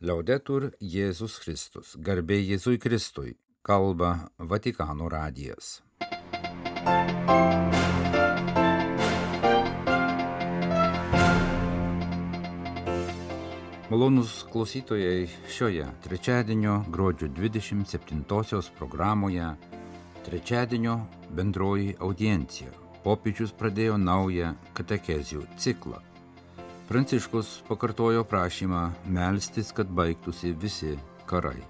[0.00, 5.82] Liaudetur Jėzus Kristus, garbė Jėzui Kristui, kalba Vatikano radijas.
[13.92, 19.52] Malonus klausytojai šioje trečiadienio gruodžio 27 programoje
[20.24, 20.96] trečiadienio
[21.28, 22.72] bendroji audiencija.
[23.04, 26.00] Popiežius pradėjo naują katekezių ciklą
[26.90, 31.60] Pranciškus pakartojo prašymą melstis, kad baigtųsi visi karai.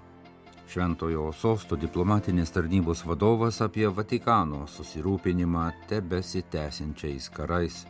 [0.65, 7.83] Šventojo sosto diplomatinės tarnybos vadovas apie Vatikano susirūpinimą tebesitęsiančiais karais.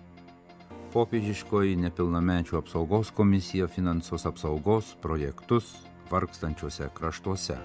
[0.92, 5.72] Popiežiškoji nepilnamečių apsaugos komisija finansuos apsaugos projektus
[6.12, 7.62] vargstančiuose kraštuose.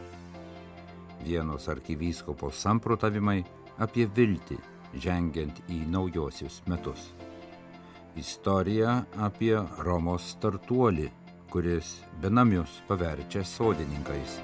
[1.26, 3.40] Vienos arkivyskopos samprotavimai
[3.82, 4.62] apie viltį
[4.94, 7.10] žengiant į naujosius metus
[8.16, 11.10] istorija apie Romos startuolį,
[11.52, 14.38] kuris benamius paverčia sodininkais.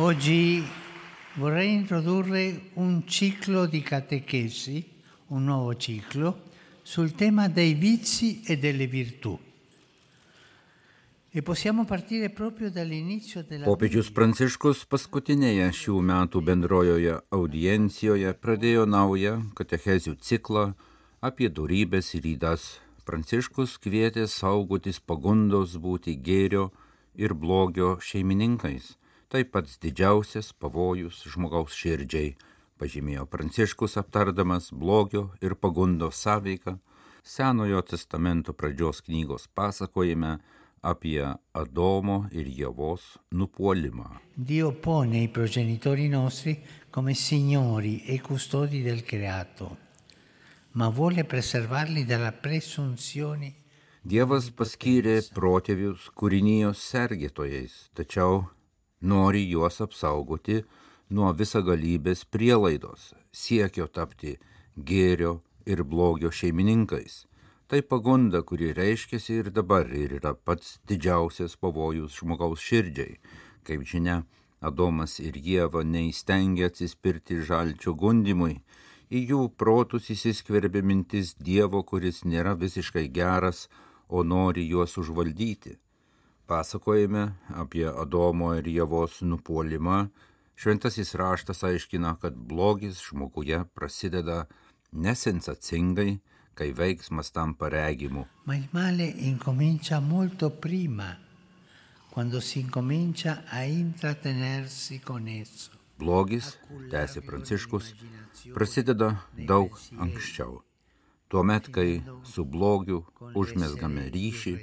[0.00, 0.64] Oggi
[1.34, 4.84] vorrei introdurre un ciclo di catechesi,
[5.28, 6.48] un nuovo ciclo,
[6.82, 9.38] sul tema dei vizi e delle virtù.
[11.32, 11.42] E
[13.66, 20.64] Popiežius Pranciškus paskutinėje šių metų bendrojoje audiencijoje pradėjo naują katechezių ciklą
[21.22, 22.82] apie durybės ir rydas.
[23.06, 26.72] Pranciškus kvietė saugotis pagundos būti gėrio
[27.14, 28.98] ir blogio šeimininkais.
[29.30, 32.34] Tai pats didžiausias pavojus žmogaus širdžiai,
[32.82, 36.80] pažymėjo Pranciškus aptardamas blogio ir pagundos sąveiką
[37.22, 40.38] Senojo testamento pradžios knygos pasakojime
[40.80, 41.20] apie
[41.52, 44.08] Adomo ir Jėvos nupuolimą.
[44.34, 46.56] Dio pone i progenitori nostri
[46.90, 49.76] come signori e custodi del creato,
[50.72, 53.54] ma vuole preservarli dalla presunzione.
[54.02, 58.46] Dievas paskyrė protėvius kūrinijos sergėtojais, tačiau
[59.00, 60.62] nori juos apsaugoti
[61.12, 64.38] nuo visagalybės prielaidos, siekio tapti
[64.74, 67.26] gėrio ir blogio šeimininkais
[67.70, 73.12] Tai pagunda, kuri reiškiasi ir dabar ir yra pats didžiausias pavojus žmogaus širdžiai.
[73.62, 74.16] Kaip žinia,
[74.58, 78.56] Adomas ir Jėva neįstengia atsispirti žalčio gundimui,
[79.06, 83.68] į jų protus įsiskverbė mintis Dievo, kuris nėra visiškai geras,
[84.08, 85.76] o nori juos užvaldyti.
[86.50, 90.08] Pasakojame apie Adomo ir Jėvos nupolimą.
[90.58, 94.48] Šventasis raštas aiškina, kad blogis žmoguje prasideda
[94.90, 96.18] nesensacingai,
[96.60, 98.26] kai veiksmas tampa regimu.
[98.44, 101.16] Ma il male incomincia molto prima,
[102.10, 105.70] quando si incomincia a intrattenersi con esso.
[105.96, 106.58] Blogis,
[106.92, 107.94] tęsė Pranciškus,
[108.56, 109.08] prasideda
[109.48, 110.60] daug anksčiau.
[111.28, 113.02] Tuomet, kai su blogiu
[113.36, 114.54] užmesgame ryšį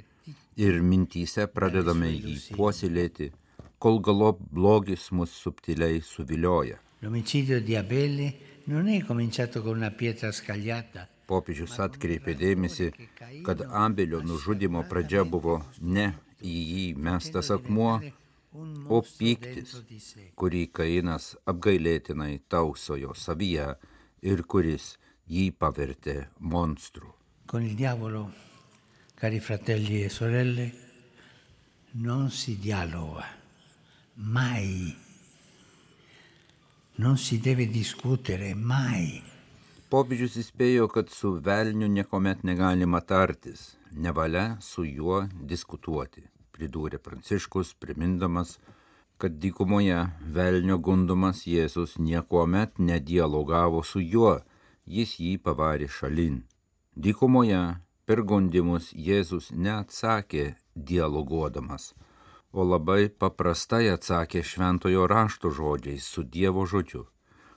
[0.62, 3.30] ir mintyse pradedame jį puoselėti,
[3.78, 6.78] kol galop blogis mus subtiliai suvilioja.
[7.02, 12.88] L'omicidio di Abele non è cominciato con una pietra scagliata, Popiežius atkreipė dėmesį,
[13.46, 17.98] kad Abelio nužudimo pradžia buvo ne į jį mestas akmuo,
[18.88, 19.74] o pyktis,
[20.38, 23.68] kurį Kainas apgailėtinai tausojo savyje
[24.24, 24.96] ir kuris
[25.28, 27.12] jį pavertė monstru.
[27.46, 28.28] Con il diavolo,
[29.14, 30.72] cari fratelli e sorelle,
[32.04, 33.24] non si dialoga
[34.18, 34.96] mai,
[36.96, 39.22] non si deve discutere mai.
[39.88, 45.22] Popiežius įspėjo, kad su velniu niekuomet negalima tartis, nevalia su juo
[45.52, 48.58] diskutuoti, pridūrė Pranciškus, primindamas,
[49.16, 50.02] kad dykumoje
[50.34, 54.34] velnio gundomas Jėzus niekuomet nedialogavo su juo,
[54.84, 56.42] jis jį pavarė šalin.
[56.92, 57.62] Dykumoje
[58.04, 60.50] per gundimus Jėzus neatsakė
[60.92, 61.94] dialoguodamas,
[62.52, 67.06] o labai paprastai atsakė šventojo rašto žodžiais su Dievo žodžiu.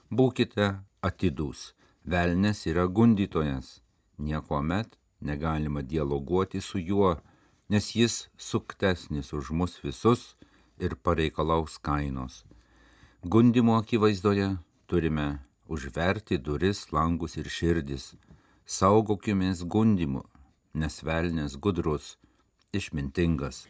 [0.07, 0.71] Būkite
[1.03, 1.73] atidus
[2.05, 3.81] Velnes yra gundytojas,
[4.17, 7.15] niekuomet negalima dialoguoti su juo,
[7.69, 10.35] nes jis suktesnis už mus visus
[10.79, 12.43] ir pareikalaus kainos.
[13.23, 14.57] Gundimo akivaizdoje
[14.87, 18.15] turime užverti duris, langus ir širdis,
[18.65, 20.23] saugokimės gundimu,
[20.73, 22.17] nes velnės gudrus,
[22.73, 23.67] išmintingas.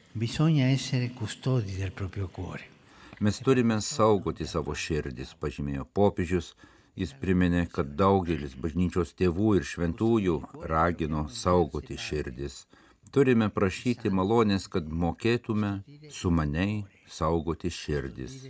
[3.22, 6.56] Mes turime saugoti savo širdis, pažymėjo popiežius,
[7.02, 10.38] Jis priminė, kad daugelis bažnyčios tėvų ir šventųjų
[10.70, 12.66] ragino saugoti širdis.
[13.12, 15.74] Turime prašyti malonės, kad mokėtume
[16.14, 18.44] sumaniai saugoti širdis.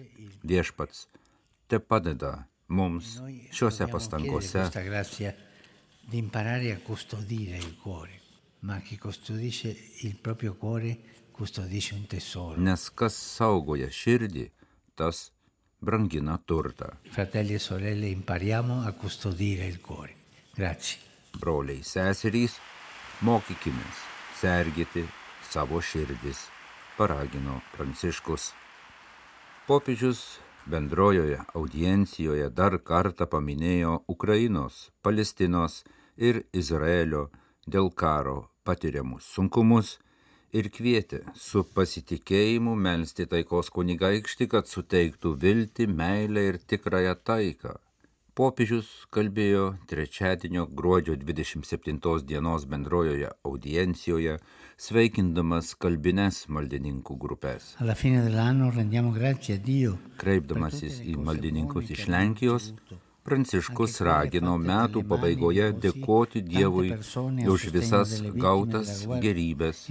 [0.43, 1.07] Viešpats
[1.71, 2.33] te padeda
[2.71, 3.19] Mums
[3.51, 4.61] šiuose pastangose
[6.07, 8.21] di imparare a custodire il cuore,
[8.59, 10.99] ma chi custodisce il proprio cuore
[11.31, 12.59] custodisce un tesoro.
[12.59, 14.45] Nes kas saugoja širdį,
[14.95, 15.31] tas
[15.81, 16.85] brangina turtą.
[17.09, 20.15] Fratelli e sorelle, impariamo a custodire il cuore.
[20.53, 20.99] Grazie.
[21.39, 22.59] Broliai, seserys,
[23.25, 24.03] mokykimės
[24.41, 25.05] sergėti
[25.49, 26.47] savo širdis,
[26.97, 28.51] paragino Pranciškus.
[29.67, 35.81] Popiežius bendrojoje audiencijoje dar kartą paminėjo Ukrainos, Palestinos
[36.17, 37.29] ir Izraelio
[37.65, 39.97] dėl karo patiriamus sunkumus
[40.55, 47.77] ir kvietė su pasitikėjimu melstį taikos kunigaikštį, kad suteiktų viltį, meilę ir tikrąją taiką.
[48.31, 54.37] Popiežius kalbėjo trečiadienio gruodžio 27 dienos bendrojoje audiencijoje,
[54.79, 57.73] sveikindamas kalbines maldininkų grupės.
[60.23, 62.71] Kreipdamasis į maldininkus iš Lenkijos,
[63.21, 66.89] Pranciškus ragino metų pabaigoje dėkoti Dievui
[67.53, 69.83] už visas gautas gerybės,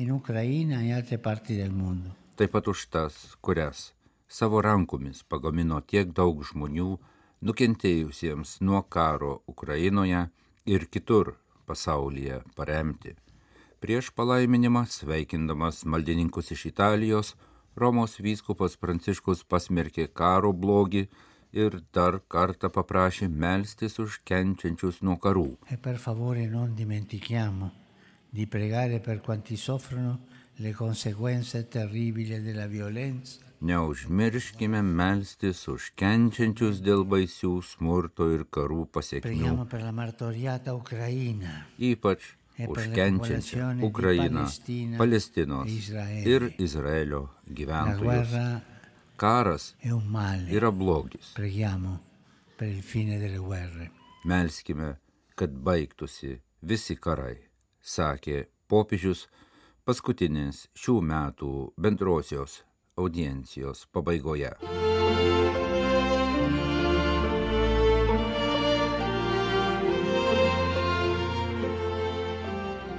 [2.41, 3.85] taip pat už tas, kurias
[4.27, 6.91] savo rankomis pagamino tiek daug žmonių,
[7.47, 10.27] nukentėjusiems nuo karo Ukrainoje
[10.67, 11.37] ir kitur
[11.71, 13.15] pasaulyje paremti.
[13.81, 17.37] Prieš palaiminimą sveikindamas maldininkus iš Italijos,
[17.79, 21.07] Romos vyskupas Pranciškus pasmerkė karo blogį
[21.53, 25.57] ir dar kartą paprašė melstis už kenčiančius nuo karų.
[25.71, 27.71] E per favore non dimentichiamo
[28.31, 30.19] di pregare per quanti soffrono
[30.57, 39.53] le conseguenze terribili della violenza neužmirškime melstis už kenčiančius dėl baisių smurto ir karų pasiekmių.
[41.91, 44.47] Ypač e už kenčiančią Ukrainą,
[45.01, 45.91] Palestinos
[46.25, 48.37] ir Izraelio gyventojus.
[49.21, 49.75] Karas
[50.51, 51.35] yra blogis.
[54.25, 54.89] Melskime,
[55.35, 57.35] kad baigtųsi visi karai,
[57.85, 58.39] sakė
[58.73, 59.27] popiežius
[59.85, 62.63] paskutinės šių metų bendrosios
[62.97, 64.55] audiencijos pabaigoje.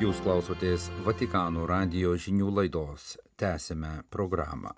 [0.05, 3.17] Jūs klausotės Vatikano radio žinių laidos.
[3.41, 4.77] Tęsime programą.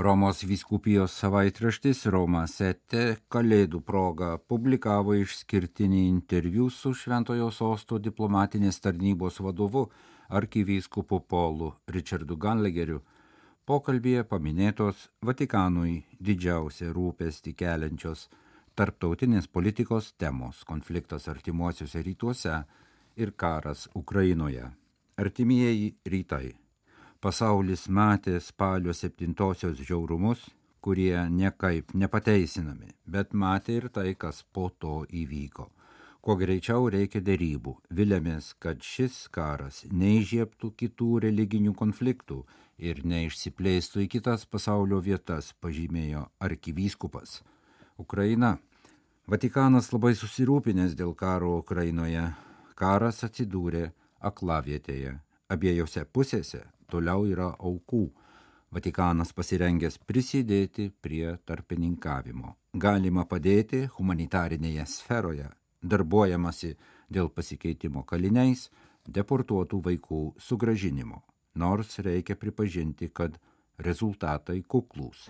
[0.00, 9.40] Romos vyskupijos savaitraštis Roma Sete Kalėdų proga publikavo išskirtinį interviu su Šventojo sosto diplomatinės tarnybos
[9.42, 9.88] vadovu
[10.30, 13.00] arkivyskupu Polu Richardu Ganlegeriu
[13.66, 15.96] Pokalbėje paminėtos Vatikanui
[16.30, 18.28] didžiausia rūpesti keliančios
[18.78, 22.62] tarptautinės politikos temos- konfliktas artimuosiuose rytuose
[23.16, 24.70] ir karas Ukrainoje.
[25.18, 26.54] Artimieji rytai.
[27.18, 30.44] Pasaulis matė spalio septintosios žiaurumus,
[30.80, 35.66] kurie niekaip nepateisinami, bet matė ir tai, kas po to įvyko.
[36.22, 37.74] Kuo greičiau reikia dėrybų.
[37.90, 42.44] Vilėmės, kad šis karas neižieptų kitų religinių konfliktų
[42.78, 47.40] ir neišsiplėstų į kitas pasaulio vietas, pažymėjo arkivyskupas.
[47.98, 48.58] Ukraina.
[49.26, 52.28] Vatikanas labai susirūpinęs dėl karo Ukrainoje.
[52.78, 53.88] Karas atsidūrė
[54.22, 55.18] aklavietėje.
[55.48, 58.02] Abiejose pusėse toliau yra aukų.
[58.74, 62.52] Vatikanas pasirengęs prisidėti prie tarpininkavimo.
[62.76, 65.48] Galima padėti humanitarinėje sferoje,
[65.80, 66.74] darbuojamasi
[67.08, 68.68] dėl pasikeitimo kaliniais,
[69.08, 71.24] deportuotų vaikų sugražinimo
[71.58, 73.38] nors reikia pripažinti, kad
[73.78, 75.28] rezultatai kuklūs.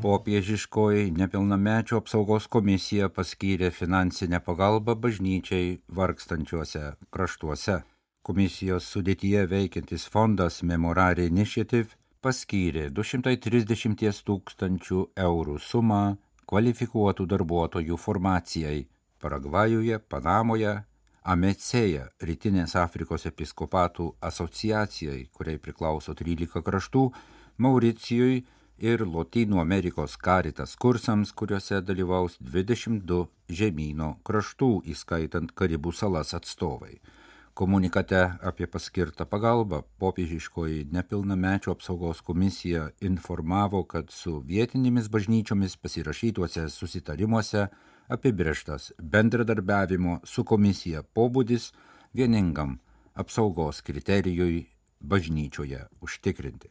[0.00, 6.84] Popiežiškoji nepilnamečių apsaugos komisija paskyrė finansinę pagalbą bažnyčiai vargstančiuose
[7.14, 7.80] kraštuose.
[8.20, 16.00] Komisijos sudėtyje veikiantis fondas Memorare Initiative paskyrė 230 tūkstančių eurų sumą
[16.50, 18.82] kvalifikuotų darbuotojų formacijai
[19.24, 20.74] Paragvajuje, Panamoje,
[21.32, 27.06] Amecėja, Rytinės Afrikos episkopatų asociacijai, kuriai priklauso 13 kraštų,
[27.56, 28.42] Mauricijui
[28.84, 33.22] ir Lotynų Amerikos karitas kursams, kuriuose dalyvaus 22
[33.62, 37.00] žemynų kraštų, įskaitant Karibų salas atstovai.
[37.60, 47.66] Komunikate apie paskirtą pagalbą popiežiškoji nepilnamečių apsaugos komisija informavo, kad su vietinėmis bažnyčiomis pasirašytuose susitarimuose
[48.16, 51.66] apibrieštas bendradarbiavimo su komisija pobūdis
[52.16, 52.78] vieningam
[53.12, 54.62] apsaugos kriterijui
[55.12, 56.70] bažnyčioje užtikrinti.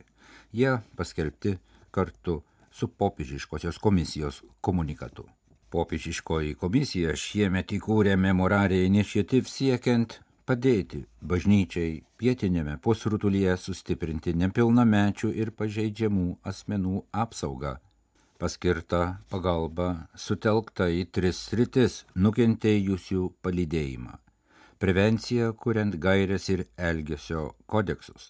[0.51, 1.53] Jie paskelbti
[1.91, 2.39] kartu
[2.72, 5.27] su popiežiškosios komisijos komunikatu.
[5.69, 10.17] Popiežiškoji komisija šiemet įkūrė memorarė iniciatyv siekiant
[10.50, 11.03] padėti
[11.34, 17.77] bažnyčiai pietinėme pusrutulyje sustiprinti nepilnamečių ir pažeidžiamų asmenų apsaugą
[18.39, 24.13] Paskirta pagalba sutelkta į tris sritis nukentėjusių palydėjimą.
[24.79, 28.29] Prevencija, kuriant gairias ir elgesio kodeksus.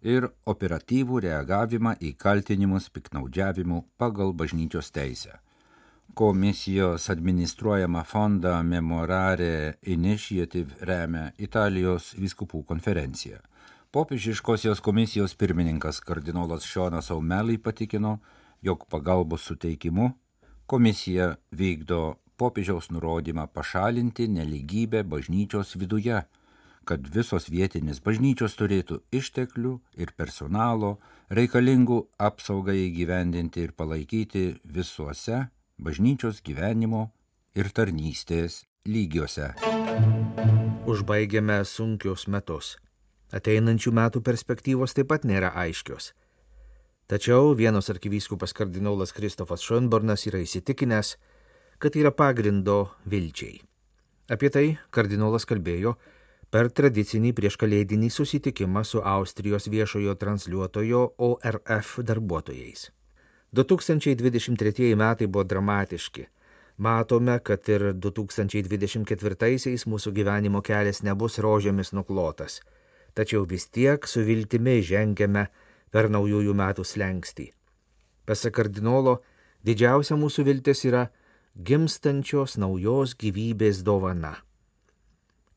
[0.00, 5.36] Ir operatyvų reagavimą į kaltinimus piknaudžiavimu pagal bažnyčios teisę
[6.14, 13.40] komisijos administruojamą fondą Memorare Initiative remia Italijos viskupų konferencija.
[13.90, 18.18] Popiežiškosios komisijos pirmininkas kardinolas Šonas Aumelai patikino,
[18.62, 20.10] jog pagalbos suteikimu
[20.70, 26.20] komisija vykdo popiežiaus nurodymą pašalinti neligybę bažnyčios viduje,
[26.84, 30.92] kad visos vietinės bažnyčios turėtų išteklių ir personalo
[31.38, 31.98] reikalingų
[32.28, 35.48] apsaugai įgyvendinti ir palaikyti visuose
[35.80, 37.08] bažnyčios gyvenimo
[37.56, 39.54] ir tarnystės lygiuose.
[40.90, 42.76] Užbaigėme sunkius metus.
[43.32, 46.12] Ateinančių metų perspektyvos taip pat nėra aiškios.
[47.10, 51.16] Tačiau vienas arkivyskupas kardinolas Kristofas Šonbornas yra įsitikinęs,
[51.82, 53.58] kad yra pagrindo vilčiai.
[54.30, 55.96] Apie tai kardinolas kalbėjo
[56.54, 62.90] per tradicinį prieškalėdinį susitikimą su Austrijos viešojo transliuotojo ORF darbuotojais.
[63.52, 66.26] 2023 metai buvo dramatiški.
[66.78, 72.60] Matome, kad ir 2024-aisiais mūsų gyvenimo kelias nebus rožėmis nuklotas.
[73.14, 75.48] Tačiau vis tiek su viltimi žengiame
[75.90, 77.50] per naujųjų metų slengstį.
[78.24, 79.18] Pasak kardinolo,
[79.66, 81.08] didžiausia mūsų viltis yra
[81.58, 84.36] gimstančios naujos gyvybės dovana.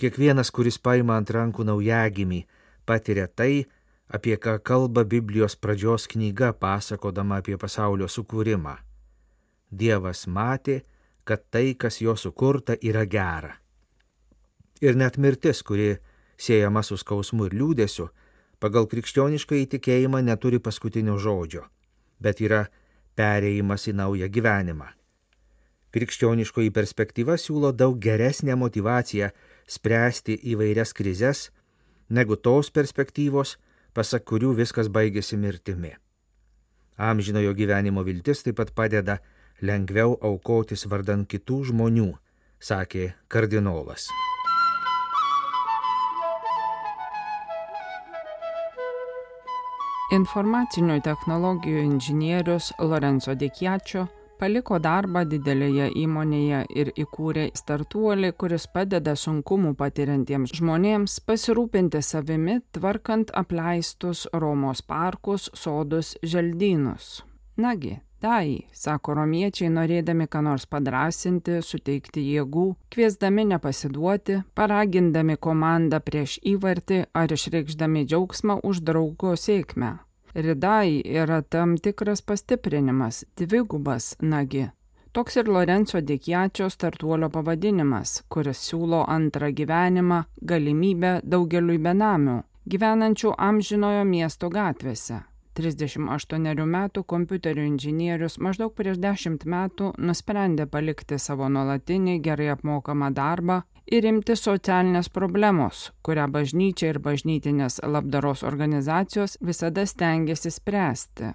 [0.02, 2.42] Kiekvienas, kuris paima ant rankų naujagimį,
[2.90, 3.68] patiria tai,
[4.14, 8.76] apie ką kalba Biblijos pradžios knyga pasakodama apie pasaulio sukūrimą.
[9.74, 10.84] Dievas matė,
[11.26, 13.56] kad tai, kas jo sukurta, yra gera.
[14.86, 15.96] Ir net mirtis, kuri
[16.38, 18.10] siejama su skausmu ir liūdėsiu,
[18.62, 21.64] pagal krikščionišką įtikėjimą neturi paskutinio žodžio,
[22.22, 22.68] bet yra
[23.18, 24.92] pereimas į naują gyvenimą.
[25.94, 29.30] Krikščioniškoji perspektyva siūlo daug geresnę motivaciją
[29.70, 31.50] spręsti įvairias krizes,
[32.10, 33.58] negu tos perspektyvos,
[33.94, 35.94] pasak kurių viskas baigėsi mirtimi.
[36.98, 39.20] Amžinojo gyvenimo viltis taip pat padeda
[39.62, 42.12] lengviau aukotis vardan kitų žmonių,
[42.60, 44.10] sakė kardinolas.
[50.14, 54.06] Informacinių technologijų inžinierius Lorenzo Dekiačio
[54.44, 63.32] paliko darbą didelėje įmonėje ir įkūrė startuolį, kuris padeda sunkumų patiriantiems žmonėms pasirūpinti savimi, tvarkant
[63.40, 67.22] apleistus Romos parkus, sodus, želdynus.
[67.56, 76.42] Nagi, tai, sako romiečiai, norėdami ką nors padrasinti, suteikti jėgų, kviesdami nepasiduoti, paragindami komandą prieš
[76.56, 80.00] įvartį ar išreikšdami džiaugsmą už draugo sėkmę.
[80.36, 84.70] Ridai yra tam tikras pastiprinimas, dvigubas nagi.
[85.12, 94.08] Toks ir Lorenzo Dikiačio startuolio pavadinimas, kuris siūlo antrą gyvenimą, galimybę daugeliui benamių, gyvenančių amžinojo
[94.10, 95.20] miesto gatvėse.
[95.54, 103.62] 38 metų kompiuterių inžinierius maždaug prieš 10 metų nusprendė palikti savo nuolatinį gerai apmokamą darbą
[103.92, 111.34] ir imti socialinės problemos, kurią bažnyčia ir bažnytinės labdaros organizacijos visada stengiasi spręsti.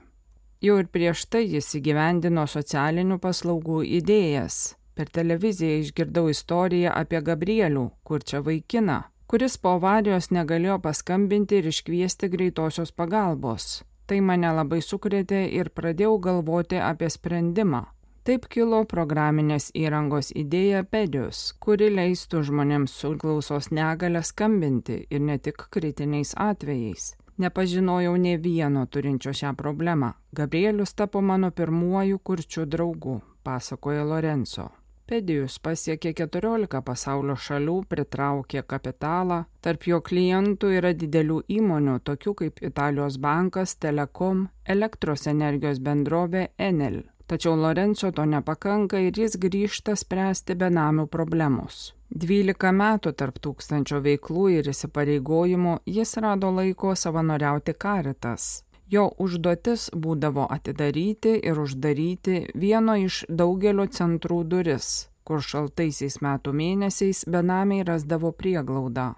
[0.65, 4.75] Jau ir prieš tai jis įgyvendino socialinių paslaugų idėjas.
[4.99, 11.69] Per televiziją išgirdau istoriją apie Gabrielių, kur čia vaikina, kuris po avarijos negalėjo paskambinti ir
[11.71, 13.85] iškviesti greitosios pagalbos.
[14.09, 17.85] Tai mane labai sukrėtė ir pradėjau galvoti apie sprendimą
[18.29, 25.39] Taip kilo programinės įrangos idėja Pedius, kuri leistų žmonėms su klausos negale skambinti ir ne
[25.41, 27.15] tik kritiniais atvejais.
[27.41, 30.13] Nepažinojau ne vieno turinčio šią problemą.
[30.37, 33.17] Gabrielius tapo mano pirmuoju kurčiu draugu,
[33.49, 34.69] pasakoja Lorenzo.
[35.09, 42.61] Pedijus pasiekė 14 pasaulio šalių, pritraukė kapitalą, tarp jo klientų yra didelių įmonių, tokių kaip
[42.61, 47.07] Italijos bankas, Telekom, elektros energijos bendrovė Enel.
[47.29, 51.93] Tačiau Lorenzo to nepakanka ir jis grįžta spręsti benamių problemos.
[52.09, 58.49] 12 metų tarp tūkstančio veiklų ir įsipareigojimų jis rado laiko savanoriauti karitas.
[58.89, 67.27] Jo užduotis būdavo atidaryti ir uždaryti vieno iš daugelio centrų duris, kur šaltaisiais metų mėnesiais
[67.29, 69.11] benamiai rasdavo prieglaudą.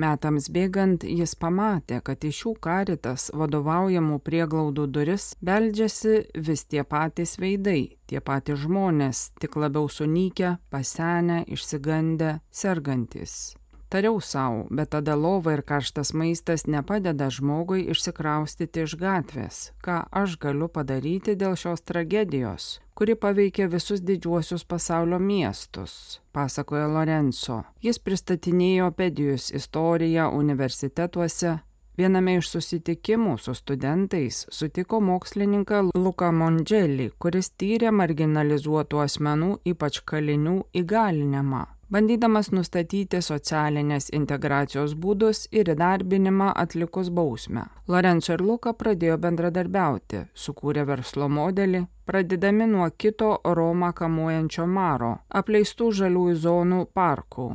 [0.00, 6.16] Metams bėgant jis pamatė, kad iš šių karitas vadovaujamų prieglaudų duris beldžiasi
[6.48, 13.59] vis tie patys veidai, tie patys žmonės, tik labiau sunykę, pasenę, išsigandę, sergantis.
[13.90, 19.56] Tariau savo, bet tada lova ir karštas maistas nepadeda žmogui išsikraustyti iš gatvės.
[19.82, 27.64] Ką aš galiu padaryti dėl šios tragedijos, kuri paveikė visus didžiuosius pasaulio miestus, pasakoja Lorenzo.
[27.82, 31.56] Jis pristatinėjo pedijus istoriją universitetuose,
[31.98, 40.56] Viename iš susitikimų su studentais sutiko mokslininką Luką Mondželį, kuris tyrė marginalizuotų asmenų, ypač kalinių,
[40.80, 47.66] įgalinimą bandydamas nustatyti socialinės integracijos būdus ir įdarbinimą atlikus bausmę.
[47.88, 55.90] Lorenzo ir Luka pradėjo bendradarbiauti, sukūrė verslo modelį, pradedami nuo kito Romą kamuojančio maro, apleistų
[56.02, 57.50] žaliųjų zonų parkų.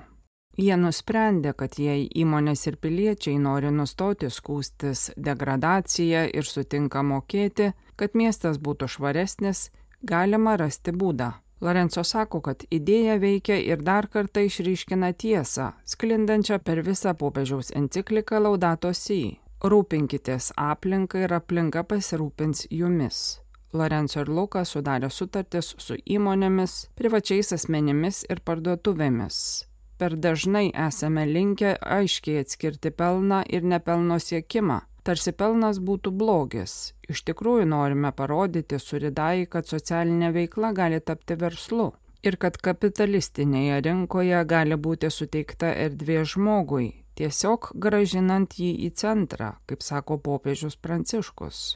[0.55, 8.15] Jie nusprendė, kad jei įmonės ir piliečiai nori nustoti skūstis degradaciją ir sutinka mokėti, kad
[8.15, 11.33] miestas būtų švaresnis, galima rasti būdą.
[11.61, 18.41] Lorenzo sako, kad idėja veikia ir dar kartą išryškina tiesą, sklindančią per visą popiežiaus encikliką
[18.43, 19.39] Laudato Si.
[19.63, 23.39] Rūpinkitės aplinką ir aplinka pasirūpins jumis.
[23.73, 29.37] Lorenzo ir Luka sudarė sutartis su įmonėmis, privačiais asmenimis ir parduotuvėmis.
[29.99, 36.95] Per dažnai esame linkę aiškiai atskirti pelną ir nepelno siekimą, tarsi pelnas būtų blogis.
[37.09, 41.91] Iš tikrųjų norime parodyti suridai, kad socialinė veikla gali tapti verslu
[42.25, 46.87] ir kad kapitalistinėje rinkoje gali būti suteikta erdvė žmogui,
[47.19, 51.75] tiesiog gražinant jį į centrą, kaip sako popiežius Pranciškus.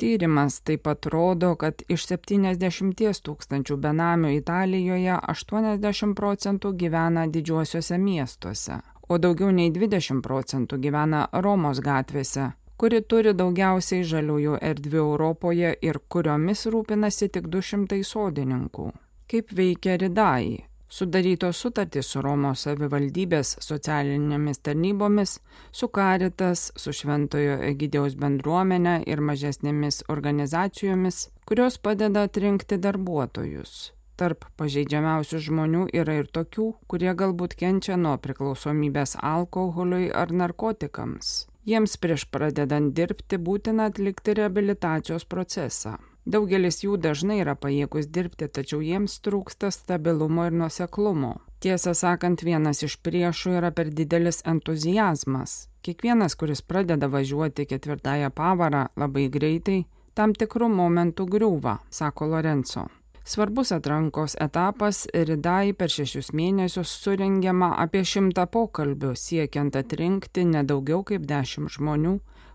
[0.00, 8.78] Tyrimas taip pat rodo, kad iš 70 tūkstančių benamių Italijoje 80 procentų gyvena didžiuosiuose miestuose,
[9.12, 12.46] o daugiau nei 20 procentų gyvena Romos gatvėse,
[12.80, 18.86] kuri turi daugiausiai žaliųjų erdvių Europoje ir kuriomis rūpinasi tik 200 sodininkų.
[19.28, 20.64] Kaip veikia Ridai?
[20.90, 25.36] Sudarytos sutartys su Romos savivaldybės socialinėmis tarnybomis,
[25.70, 33.92] su Karitas, su Šventojo Egidiaus bendruomenė ir mažesnėmis organizacijomis, kurios padeda atrinkti darbuotojus.
[34.16, 41.49] Tarp pažeidžiamiausių žmonių yra ir tokių, kurie galbūt kenčia nuo priklausomybės alkoholiui ar narkotikams.
[41.68, 45.98] Jiems prieš pradedant dirbti būtina atlikti reabilitacijos procesą.
[46.24, 51.34] Daugelis jų dažnai yra pajėgus dirbti, tačiau jiems trūksta stabilumo ir nuseklumo.
[51.60, 55.66] Tiesą sakant, vienas iš priešų yra per didelis entuzijazmas.
[55.84, 59.82] Kiekvienas, kuris pradeda važiuoti ketvirtąją pavarą labai greitai,
[60.14, 62.88] tam tikrų momentų griūva, sako Lorenzo.
[63.24, 71.26] Svarbus atrankos etapas Ridai per šešius mėnesius surengiama apie šimtą pokalbių, siekiant atrinkti nedaugiau kaip
[71.28, 72.14] dešimt žmonių,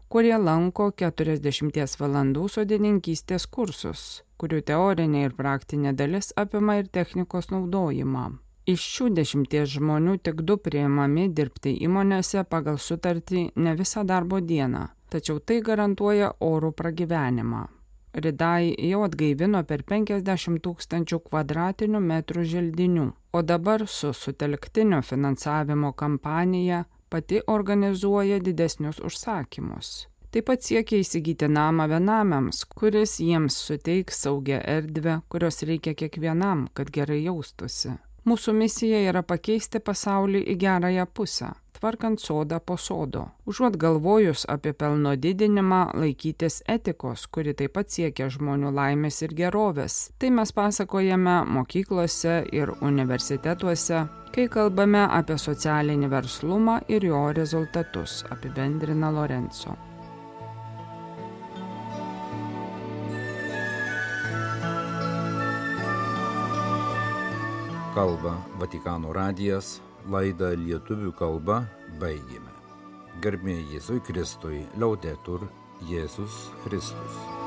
[0.10, 8.26] kurie lanko 40 valandų sodininkystės kursus, kurių teorinė ir praktinė dalis apima ir technikos naudojimą.
[8.66, 14.88] Iš šių dešimties žmonių tik du prieimami dirbti įmonėse pagal sutartį ne visą darbo dieną,
[15.14, 17.68] tačiau tai garantuoja orų pragyvenimą.
[18.16, 26.86] Ridai jau atgaivino per 50 tūkstančių kvadratinių metrų želdinių, o dabar su sutelktinio finansavimo kampanija
[27.12, 29.90] pati organizuoja didesnius užsakymus.
[30.32, 36.92] Taip pat siekia įsigyti namą vienamiams, kuris jiems suteiks saugią erdvę, kurios reikia kiekvienam, kad
[36.96, 37.98] gerai jaustųsi.
[38.26, 43.28] Mūsų misija yra pakeisti pasaulį į gerąją pusę tvarkant sodą po sodo.
[43.46, 49.98] Užuot galvojus apie pelno didinimą, laikytis etikos, kuri taip pat siekia žmonių laimės ir gerovės.
[50.20, 59.12] Tai mes pasakojame mokyklose ir universitetuose, kai kalbame apie socialinį verslumą ir jo rezultatus, apibendrina
[59.12, 59.76] Lorenzo.
[67.96, 69.80] Kalba Vatikano radijas
[70.12, 71.64] laidą lietuvių kalba
[72.02, 72.52] baigėme.
[73.24, 75.48] Garbėjai Jėzui Kristui, liaudetur
[75.90, 77.45] Jėzus Kristus.